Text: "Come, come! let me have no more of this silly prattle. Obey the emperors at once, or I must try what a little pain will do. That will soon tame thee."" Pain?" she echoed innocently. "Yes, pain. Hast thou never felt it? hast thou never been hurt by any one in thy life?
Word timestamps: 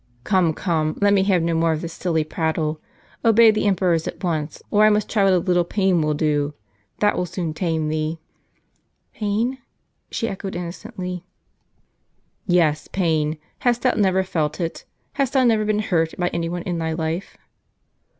"Come, 0.23 0.55
come! 0.55 0.97
let 0.99 1.13
me 1.13 1.21
have 1.25 1.43
no 1.43 1.53
more 1.53 1.73
of 1.73 1.81
this 1.81 1.93
silly 1.93 2.23
prattle. 2.23 2.81
Obey 3.23 3.51
the 3.51 3.67
emperors 3.67 4.07
at 4.07 4.23
once, 4.23 4.59
or 4.71 4.83
I 4.83 4.89
must 4.89 5.07
try 5.07 5.23
what 5.23 5.31
a 5.33 5.37
little 5.37 5.63
pain 5.63 6.01
will 6.01 6.15
do. 6.15 6.55
That 7.01 7.15
will 7.15 7.27
soon 7.27 7.53
tame 7.53 7.87
thee."" 7.87 8.19
Pain?" 9.13 9.59
she 10.09 10.27
echoed 10.27 10.55
innocently. 10.55 11.27
"Yes, 12.47 12.87
pain. 12.87 13.37
Hast 13.59 13.83
thou 13.83 13.91
never 13.91 14.23
felt 14.23 14.59
it? 14.59 14.85
hast 15.13 15.33
thou 15.33 15.43
never 15.43 15.65
been 15.65 15.77
hurt 15.77 16.15
by 16.17 16.29
any 16.29 16.49
one 16.49 16.63
in 16.63 16.79
thy 16.79 16.93
life? 16.93 17.37